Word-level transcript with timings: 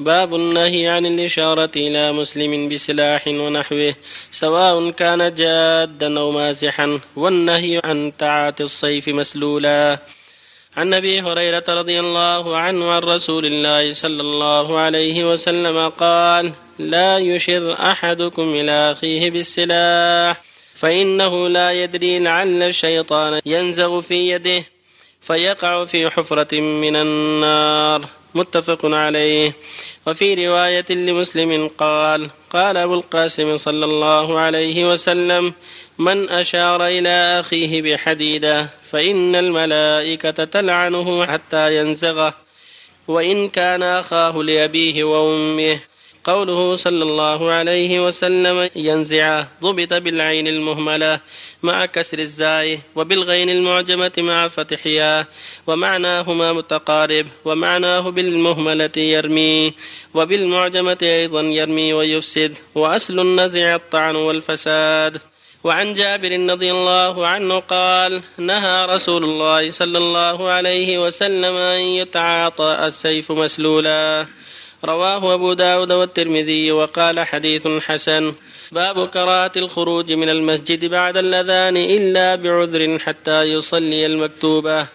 باب 0.00 0.34
النهي 0.34 0.88
عن 0.88 1.06
الإشارة 1.06 1.70
إلى 1.76 2.12
مسلم 2.12 2.68
بسلاح 2.68 3.28
ونحوه 3.28 3.94
سواء 4.30 4.90
كان 4.90 5.34
جادا 5.34 6.18
أو 6.20 6.30
مازحا 6.30 7.00
والنهي 7.16 7.80
عن 7.84 8.12
تعاطي 8.18 8.62
الصيف 8.62 9.08
مسلولا. 9.08 9.98
عن 10.76 10.94
أبي 10.94 11.20
هريرة 11.20 11.64
رضي 11.68 12.00
الله 12.00 12.56
عنه 12.56 12.90
عن 12.90 13.02
رسول 13.02 13.46
الله 13.46 13.92
صلى 13.92 14.20
الله 14.20 14.78
عليه 14.78 15.32
وسلم 15.32 15.88
قال 15.88 16.52
لا 16.78 17.18
يشر 17.18 17.72
أحدكم 17.72 18.54
إلى 18.54 18.92
أخيه 18.92 19.30
بالسلاح 19.30 20.42
فإنه 20.74 21.48
لا 21.48 21.72
يدري 21.72 22.18
لعل 22.18 22.62
الشيطان 22.62 23.40
ينزغ 23.46 24.00
في 24.00 24.30
يده 24.30 24.64
فيقع 25.20 25.84
في 25.84 26.10
حفرة 26.10 26.60
من 26.60 26.96
النار. 26.96 28.19
متفق 28.34 28.80
عليه. 28.84 29.52
وفي 30.06 30.46
رواية 30.46 30.86
لمسلم 30.90 31.70
قال 31.78 32.30
قال 32.50 32.76
أبو 32.76 32.94
القاسم 32.94 33.56
صلى 33.56 33.84
الله 33.84 34.38
عليه 34.38 34.92
وسلم 34.92 35.52
من 35.98 36.28
أشار 36.28 36.86
إلى 36.86 37.40
أخيه 37.40 37.82
بحديدة 37.82 38.68
فإن 38.90 39.36
الملائكة 39.36 40.44
تلعنه 40.44 41.26
حتى 41.26 41.76
ينزغه 41.76 42.34
وإن 43.08 43.48
كان 43.48 43.82
أخاه 43.82 44.42
لأبيه 44.42 45.04
وأمه 45.04 45.80
قوله 46.24 46.76
صلى 46.76 47.02
الله 47.02 47.50
عليه 47.50 48.06
وسلم 48.06 48.70
ينزع 48.76 49.44
ضبط 49.62 49.92
بالعين 49.92 50.48
المهملة 50.48 51.20
مع 51.62 51.86
كسر 51.86 52.18
الزاي 52.18 52.80
وبالغين 52.96 53.50
المعجمة 53.50 54.12
مع 54.18 54.48
فتحها 54.48 55.26
ومعناهما 55.66 56.52
متقارب 56.52 57.26
ومعناه 57.44 58.00
بالمهملة 58.00 58.96
يرمي 58.96 59.72
وبالمعجمة 60.14 60.98
أيضا 61.02 61.40
يرمي 61.40 61.92
ويفسد 61.92 62.58
وأصل 62.74 63.20
النزع 63.20 63.74
الطعن 63.74 64.16
والفساد. 64.16 65.20
وعن 65.64 65.94
جابر 65.94 66.50
رضي 66.50 66.70
الله 66.70 67.26
عنه 67.26 67.58
قال 67.58 68.22
نهى 68.38 68.86
رسول 68.86 69.24
الله 69.24 69.70
صلى 69.70 69.98
الله 69.98 70.50
عليه 70.50 70.98
وسلم 71.06 71.54
أن 71.56 71.80
يتعاطى 71.80 72.78
السيف 72.82 73.32
مسلولا. 73.32 74.26
رواه 74.84 75.34
أبو 75.34 75.52
داود 75.52 75.92
والترمذي 75.92 76.72
وقال 76.72 77.20
حديث 77.20 77.68
حسن. 77.68 78.34
باب 78.72 79.08
كراهة 79.08 79.52
الخروج 79.56 80.12
من 80.12 80.28
المسجد 80.28 80.84
بعد 80.84 81.16
الأذان 81.16 81.76
إلا 81.76 82.34
بعذر 82.34 82.98
حتى 82.98 83.42
يصلي 83.42 84.06
المكتوبة 84.06 84.86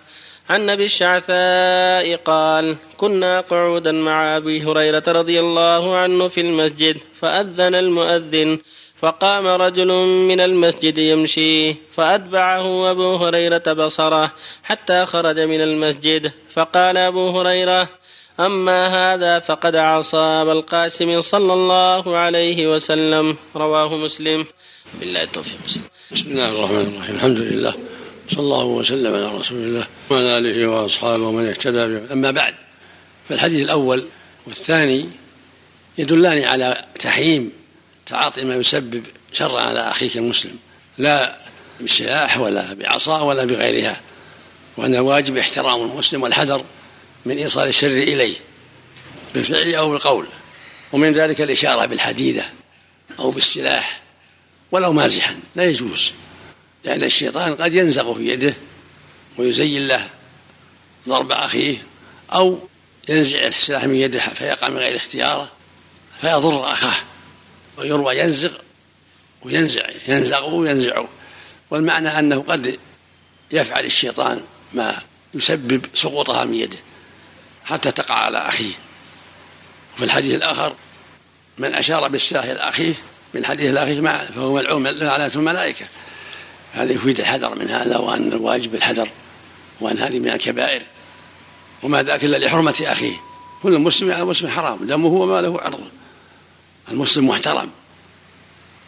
عن 0.49 0.69
أبي 0.69 0.83
الشعثاء 0.83 2.15
قال 2.15 2.75
كنا 2.97 3.41
قعودا 3.41 3.91
مع 3.91 4.37
أبي 4.37 4.63
هريرة 4.63 5.03
رضي 5.07 5.39
الله 5.39 5.97
عنه 5.97 6.27
في 6.27 6.41
المسجد 6.41 6.97
فأذن 7.21 7.75
المؤذن 7.75 8.59
فقام 8.97 9.47
رجل 9.47 9.87
من 10.29 10.39
المسجد 10.41 10.97
يمشي 10.97 11.73
فأتبعه 11.73 12.91
أبو 12.91 13.15
هريرة 13.15 13.73
بصرة 13.73 14.31
حتى 14.63 15.05
خرج 15.05 15.39
من 15.39 15.61
المسجد 15.61 16.31
فقال 16.53 16.97
أبو 16.97 17.39
هريرة 17.39 17.87
أما 18.39 18.87
هذا 18.87 19.39
فقد 19.39 19.75
عصى 19.75 20.17
أبا 20.17 20.51
القاسم 20.51 21.21
صلى 21.21 21.53
الله 21.53 22.17
عليه 22.17 22.75
وسلم. 22.75 23.37
رواه 23.55 23.97
مسلم. 23.97 24.45
بالله 24.99 25.23
التوفيق. 25.23 25.57
مسلم 25.65 25.83
بسم 26.11 26.31
الله 26.31 26.49
الرحمن 26.49 26.93
الرحيم. 26.95 27.15
الحمد 27.15 27.39
لله. 27.39 27.73
صلى 28.29 28.39
الله 28.39 28.65
وسلم 28.65 29.15
على 29.15 29.37
رسول 29.37 29.57
الله 29.57 29.87
وعلى 30.09 30.37
آله 30.37 30.67
وأصحابه 30.67 31.23
ومن 31.23 31.47
اهتدى 31.47 31.87
به 31.87 32.13
أما 32.13 32.31
بعد 32.31 32.53
فالحديث 33.29 33.65
الأول 33.65 34.05
والثاني 34.47 35.09
يدلان 35.97 36.43
على 36.43 36.83
تحريم 36.99 37.51
تعاطي 38.05 38.43
ما 38.43 38.55
يسبب 38.55 39.03
شرا 39.33 39.61
على 39.61 39.79
أخيك 39.79 40.17
المسلم. 40.17 40.55
لا 40.97 41.35
بالسلاح 41.79 42.39
ولا 42.39 42.73
بعصا 42.73 43.21
ولا 43.21 43.45
بغيرها. 43.45 44.01
وأن 44.77 44.95
الواجب 44.95 45.37
احترام 45.37 45.81
المسلم 45.81 46.23
والحذر 46.23 46.63
من 47.25 47.37
إيصال 47.37 47.67
الشر 47.67 47.87
إليه 47.87 48.35
بالفعل 49.33 49.75
أو 49.75 49.91
بالقول 49.91 50.27
ومن 50.93 51.11
ذلك 51.11 51.41
الإشارة 51.41 51.85
بالحديدة 51.85 52.45
أو 53.19 53.31
بالسلاح 53.31 54.01
ولو 54.71 54.93
مازحا 54.93 55.39
لا 55.55 55.65
يجوز 55.65 56.11
لأن 56.83 57.03
الشيطان 57.03 57.55
قد 57.55 57.73
ينزغ 57.73 58.13
في 58.13 58.27
يده 58.27 58.53
ويزين 59.37 59.87
له 59.87 60.09
ضرب 61.07 61.31
أخيه 61.31 61.83
أو 62.33 62.59
ينزع 63.09 63.47
السلاح 63.47 63.83
من 63.83 63.95
يده 63.95 64.19
فيقع 64.19 64.69
من 64.69 64.77
غير 64.77 64.95
اختياره 64.95 65.51
فيضر 66.21 66.71
أخاه 66.71 66.97
ويروى 67.77 68.19
ينزغ 68.19 68.51
وينزع 69.41 69.89
ينزغ 70.07 70.49
وينزع 70.49 71.05
والمعنى 71.69 72.19
أنه 72.19 72.41
قد 72.41 72.79
يفعل 73.51 73.85
الشيطان 73.85 74.41
ما 74.73 75.01
يسبب 75.33 75.85
سقوطها 75.93 76.45
من 76.45 76.53
يده. 76.53 76.77
حتى 77.65 77.91
تقع 77.91 78.15
على 78.15 78.37
أخيه. 78.37 78.73
وفي 79.95 80.03
الحديث 80.03 80.35
الآخر 80.35 80.75
من 81.57 81.75
أشار 81.75 82.07
بالسلاح 82.07 82.43
إلى 82.43 82.59
أخيه 82.59 82.93
من 83.33 83.45
حديث 83.45 83.69
الأخيه 83.69 84.01
فهو 84.35 84.53
ملعون 84.53 84.87
لعنة 84.87 85.31
الملائكة. 85.35 85.85
هذا 86.73 86.93
يفيد 86.93 87.19
الحذر 87.19 87.55
من 87.55 87.69
هذا 87.69 87.97
وأن 87.97 88.27
الواجب 88.27 88.75
الحذر 88.75 89.09
وأن 89.81 89.97
هذه 89.97 90.19
من 90.19 90.29
الكبائر. 90.29 90.81
وما 91.83 92.03
ذاك 92.03 92.23
إلا 92.23 92.37
لحرمة 92.37 92.75
أخيه. 92.81 93.15
كل 93.63 93.79
مسلم 93.79 94.11
على 94.11 94.25
مسلم 94.25 94.49
حرام 94.49 94.87
دمه 94.87 95.07
وماله 95.07 95.61
عرضه 95.61 95.87
المسلم 96.91 97.27
محترم. 97.27 97.69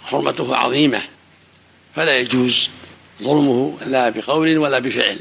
حرمته 0.05 0.55
عظيمة. 0.55 1.01
فلا 1.95 2.17
يجوز 2.17 2.69
ظلمه 3.23 3.77
لا 3.85 4.09
بقول 4.09 4.57
ولا 4.57 4.79
بفعل. 4.79 5.19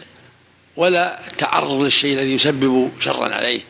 ولا 0.76 1.20
تعرض 1.38 1.82
للشيء 1.82 2.14
الذي 2.14 2.34
يسبب 2.34 2.92
شرا 3.00 3.34
عليه 3.34 3.60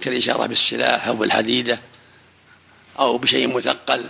كالإشارة 0.00 0.46
بالسلاح 0.46 1.06
أو 1.06 1.16
بالحديدة 1.16 1.80
أو 2.98 3.18
بشيء 3.18 3.56
مثقل 3.56 4.06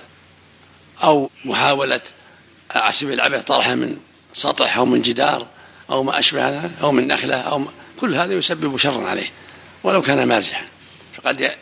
أو 1.03 1.31
محاولة 1.45 2.01
عسب 2.71 3.11
العبث 3.11 3.45
طرحه 3.45 3.75
من 3.75 3.97
سطح 4.35 4.77
أو 4.77 4.87
من 4.87 5.03
جدار 5.03 5.47
أو 5.91 6.03
ما 6.03 6.19
أشبه 6.19 6.51
ذلك 6.51 6.71
أو 6.83 6.93
من 6.93 7.09
نخلة 7.09 7.37
أو 7.37 7.59
ما 7.59 7.71
كل 8.01 8.15
هذا 8.15 8.35
يسبب 8.35 8.77
شرا 8.77 9.09
عليه 9.09 9.31
ولو 9.83 10.03
كان 10.03 10.29
مازحا. 10.29 10.65
فقد 11.15 11.55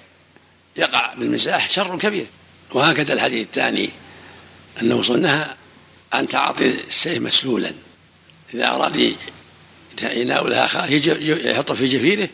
يقع 0.77 1.15
بالمزاح 1.15 1.71
شر 1.71 1.99
كبير. 1.99 2.27
وهكذا 2.73 3.13
الحديث 3.13 3.47
الثاني 3.47 3.91
أنه 4.83 5.01
نهى 5.01 5.47
عن 6.13 6.29
تعاطي 6.29 6.67
السيف 6.67 7.23
مسلولا. 7.23 7.73
إذا 8.55 8.69
أراد 8.69 9.17
يناولها 10.03 10.65
أخاه 10.65 10.87
يحطه 10.87 11.75
في 11.75 11.87
جفيره 11.87 12.29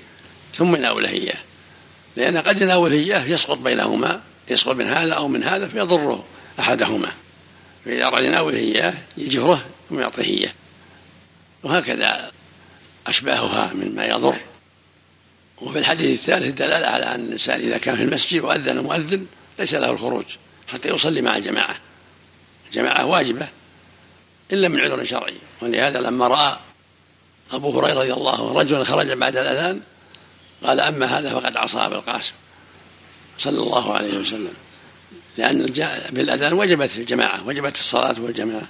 ثم 0.54 0.76
يناوله 0.76 1.08
إياه 1.08 1.38
لأن 2.16 2.38
قد 2.38 2.60
يناوله 2.60 2.94
إياه 2.94 3.24
يسقط 3.24 3.58
بينهما 3.58 4.20
يسقط 4.50 4.74
من 4.74 4.86
هذا 4.86 5.12
أو 5.14 5.28
من 5.28 5.42
هذا 5.42 5.68
فيضره 5.68 6.24
أحدهما. 6.60 7.12
فإذا 7.84 8.04
أراد 8.06 8.24
يناوله 8.24 8.58
إياه 8.58 8.94
يجفره 9.16 9.64
ثم 9.90 10.00
يعطيه 10.00 10.24
إياه 10.24 10.52
وهكذا 11.62 12.30
أشباهها 13.06 13.70
مما 13.74 14.06
يضر. 14.06 14.36
وفي 15.60 15.78
الحديث 15.78 16.20
الثالث 16.20 16.54
دلالة 16.54 16.86
على 16.86 17.04
أن 17.04 17.26
الإنسان 17.26 17.60
إذا 17.60 17.78
كان 17.78 17.96
في 17.96 18.02
المسجد 18.02 18.40
وأذن 18.40 18.78
مؤذن 18.78 19.26
ليس 19.58 19.74
له 19.74 19.90
الخروج 19.90 20.24
حتى 20.68 20.88
يصلي 20.88 21.22
مع 21.22 21.36
الجماعة. 21.36 21.76
الجماعة 22.66 23.04
واجبة 23.04 23.48
إلا 24.52 24.68
من 24.68 24.80
عذر 24.80 25.04
شرعي. 25.04 25.36
ولهذا 25.62 26.00
لما 26.00 26.28
رأى 26.28 26.56
أبو 27.52 27.80
هريرة 27.80 27.98
رضي 27.98 28.12
الله 28.12 28.34
عنه 28.34 28.60
رجلا 28.60 28.84
خرج 28.84 29.12
بعد 29.12 29.36
الأذان 29.36 29.80
قال 30.64 30.80
أما 30.80 31.06
هذا 31.06 31.40
فقد 31.40 31.56
عصى 31.56 31.78
أبا 31.78 31.96
القاسم 31.96 32.32
صلى 33.38 33.62
الله 33.62 33.94
عليه 33.94 34.18
وسلم. 34.18 34.52
لأن 35.38 35.66
بالأذان 36.10 36.52
وجبت 36.52 36.96
الجماعة 36.96 37.46
وجبت 37.46 37.76
الصلاة 37.76 38.14
والجماعة 38.18 38.68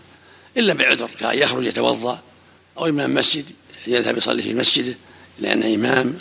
إلا 0.56 0.74
بعذر 0.74 1.10
كأن 1.20 1.38
يخرج 1.38 1.64
يتوضأ 1.64 2.20
أو 2.78 2.86
إمام 2.86 3.14
مسجد 3.14 3.50
يذهب 3.86 4.16
يصلي 4.16 4.42
في 4.42 4.54
مسجده 4.54 4.94
لأنه 5.38 5.74
إمام 5.74 6.18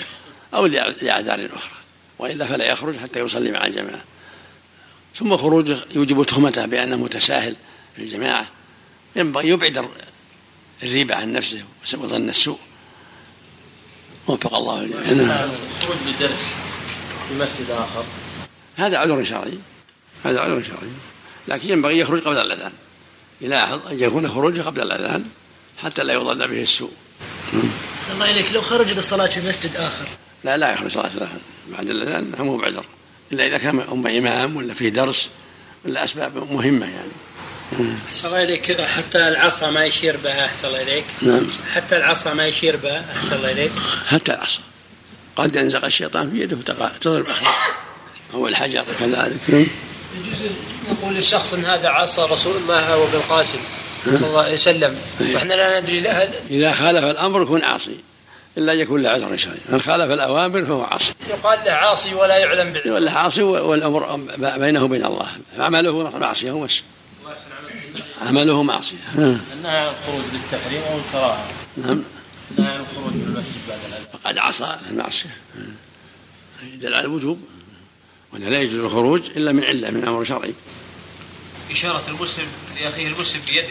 أو 0.53 0.65
لأعذار 0.65 1.49
أخرى 1.53 1.75
وإلا 2.19 2.45
فلا 2.45 2.65
يخرج 2.65 2.97
حتى 2.97 3.19
يصلي 3.19 3.51
مع 3.51 3.65
الجماعة. 3.65 4.01
ثم 5.15 5.37
خروجه 5.37 5.77
يوجب 5.95 6.23
تهمته 6.23 6.65
بأنه 6.65 6.95
متساهل 6.95 7.55
في 7.95 8.01
الجماعة 8.01 8.47
ينبغي 9.15 9.49
يبعد 9.49 9.87
الريبة 10.83 11.15
عن 11.15 11.33
نفسه 11.33 11.63
وظن 11.93 12.29
السوء. 12.29 12.59
وفق 14.27 14.55
الله 14.55 14.81
الجميع. 14.81 15.01
الخروج 15.01 15.97
لدرس 16.07 16.43
في 17.29 17.35
مسجد 17.39 17.69
آخر. 17.69 18.03
هذا 18.75 18.97
عذر 18.97 19.23
شرعي. 19.23 19.59
هذا 20.23 20.39
عذر 20.39 20.63
شرعي. 20.63 20.89
لكن 21.47 21.69
ينبغي 21.69 21.99
يخرج 21.99 22.21
قبل 22.21 22.37
الأذان. 22.37 22.71
يلاحظ 23.41 23.87
أن 23.87 23.99
يكون 23.99 24.29
خروجه 24.29 24.61
قبل 24.61 24.81
الأذان 24.81 25.25
حتى 25.83 26.03
لا 26.03 26.13
يظن 26.13 26.37
به 26.37 26.61
السوء. 26.61 26.91
صلى 28.01 28.13
الله 28.13 28.31
إليك 28.31 28.53
لو 28.53 28.61
خرج 28.61 28.91
للصلاة 28.91 29.27
في 29.27 29.47
مسجد 29.47 29.75
آخر. 29.75 30.07
لا 30.43 30.57
لا 30.57 30.73
يخرج 30.73 30.91
صلاة 30.91 31.11
الآخر 31.15 31.37
بعد 31.71 31.89
الأذان 31.89 32.33
مو 32.39 32.57
بعذر 32.57 32.85
إلا 33.31 33.47
إذا 33.47 33.57
كان 33.57 33.79
أم 33.79 34.07
إمام 34.07 34.55
ولا 34.55 34.73
فيه 34.73 34.89
درس 34.89 35.29
ولا 35.85 36.03
أسباب 36.03 36.51
مهمة 36.51 36.85
يعني. 36.85 37.11
أحسن 38.07 38.27
الله 38.27 38.43
إليك. 38.43 38.81
حتى 38.81 39.17
العصا 39.17 39.69
ما 39.69 39.85
يشير 39.85 40.17
بها 40.17 40.45
أحسن 40.45 40.67
الله 40.67 40.81
إليك. 40.81 41.05
نعم. 41.21 41.47
حتى 41.73 41.97
العصا 41.97 42.33
ما 42.33 42.47
يشير 42.47 42.75
بها 42.75 43.05
أحسن 43.15 43.35
الله 43.35 43.51
إليك. 43.51 43.71
حتى 44.07 44.33
العصا. 44.33 44.59
قد 45.35 45.55
ينزغ 45.55 45.85
الشيطان 45.85 46.31
في 46.31 46.41
يده 46.41 46.57
تضرب 47.01 47.29
أخيه. 47.29 47.47
أو 48.33 48.47
الحجر 48.47 48.85
كذلك. 48.99 49.39
نعم. 49.47 49.67
نقول 50.91 51.13
للشخص 51.13 51.53
إن 51.53 51.65
هذا 51.65 51.89
عصى 51.89 52.21
رسول 52.21 52.57
الله 52.57 52.79
أو 52.79 53.03
ابن 53.03 53.13
القاسم 53.13 53.59
صلى 54.05 54.27
الله 54.27 54.43
عليه 54.43 54.53
وسلم. 54.53 54.97
وإحنا 55.19 55.53
لا 55.53 55.79
ندري 55.79 55.99
لا 55.99 56.27
إذا 56.49 56.71
خالف 56.71 57.03
الأمر 57.03 57.41
يكون 57.41 57.63
عاصي. 57.63 57.97
إلا 58.57 58.73
أن 58.73 58.79
يكون 58.79 59.03
له 59.03 59.09
عذر 59.09 59.37
شرعي 59.37 59.57
من 59.69 59.81
خالف 59.81 60.11
الأوامر 60.11 60.65
فهو 60.65 60.83
عاصي. 60.83 61.13
يقال 61.29 61.59
له 61.65 61.71
عاصي 61.71 62.13
ولا 62.13 62.37
يعلم 62.37 62.73
بالعلم 62.73 62.93
ولا 62.93 63.11
عاصي 63.11 63.41
والأمر 63.41 64.19
بينه 64.57 64.83
وبين 64.83 65.05
الله. 65.05 65.27
عمله 65.59 66.17
معصية 66.17 66.51
هو 66.51 66.59
بس 66.59 66.81
عمله 68.25 68.63
معصية. 68.63 68.97
نعم. 69.15 69.39
النهي 69.53 69.77
عن 69.77 69.93
الخروج 69.93 70.23
بالتحريم 70.31 70.81
أو 70.81 70.97
الكراهه 70.97 71.47
نعم. 71.77 72.03
النهي 72.57 72.73
عن 72.73 72.79
الخروج 72.79 73.13
من 73.13 73.23
المسجد 73.27 73.57
بعد 73.69 73.79
الاذان 73.87 74.05
فقد 74.13 74.37
عصى 74.37 74.79
المعصية. 74.91 75.37
يدل 76.73 76.93
على 76.93 77.05
الوجوب. 77.05 77.39
وأن 78.33 78.43
لا 78.43 78.61
يجوز 78.61 78.75
الخروج 78.75 79.21
إلا 79.35 79.51
من 79.51 79.63
علة 79.63 79.89
من 79.91 80.07
أمر 80.07 80.23
شرعي. 80.23 80.53
إشارة 81.71 82.03
المسلم 82.07 82.45
لأخيه 82.81 83.07
المسلم 83.07 83.41
بيده. 83.47 83.67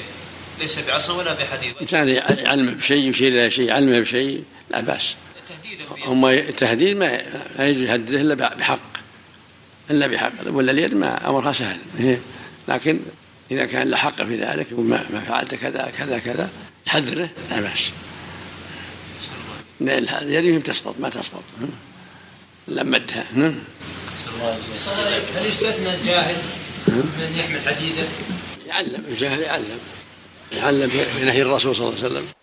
ليس 0.61 0.79
بعصا 0.79 1.13
ولا 1.13 1.35
بحديد. 1.35 1.75
إنسان 1.81 2.09
يعلمه 2.09 2.73
بشيء 2.73 3.11
يشير 3.11 3.33
إلى 3.33 3.51
شيء 3.51 3.69
يعلمه 3.69 4.01
بشيء 4.01 4.45
لا 4.71 4.81
بأس. 4.81 5.15
هم 6.07 6.27
التهديد 6.27 6.97
ما 6.97 7.23
ما 7.59 7.67
يجوز 7.67 7.83
يهدده 7.83 8.21
إلا 8.21 8.35
بحق. 8.35 8.79
إلا 9.91 10.07
بحق. 10.07 10.33
ولا 10.47 10.73
اليد 10.73 10.95
ما 10.95 11.31
أمرها 11.31 11.53
سهل. 11.53 11.79
إيه. 12.01 12.21
لكن 12.69 13.01
إذا 13.51 13.65
كان 13.65 13.91
له 13.91 13.97
حق 13.97 14.15
في 14.15 14.37
ذلك 14.37 14.73
يقول 14.73 14.85
ما 14.85 15.25
فعلت 15.29 15.55
كذا 15.55 15.93
كذا 15.99 16.19
كذا 16.19 16.51
يحذره 16.87 17.29
لا 17.51 17.61
بأس. 17.61 17.91
يمكن 19.81 20.63
تسقط 20.63 20.95
ما 21.01 21.09
تسقط. 21.09 21.43
لمدها 22.69 23.25
نعم 23.35 23.55
هل 25.37 25.47
يستثنى 25.47 25.95
الجاهل 25.95 26.37
من 26.89 27.37
يحمل 27.39 27.61
حديده؟ 27.61 28.09
يعلم 28.67 29.05
الجاهل 29.09 29.41
يعلم. 29.41 29.79
يعلم 30.53 30.91
بنهي 31.21 31.43
الرسول 31.43 31.77
صلى 31.77 31.89
الله 31.89 31.99
عليه 31.99 32.07
وسلم. 32.07 32.35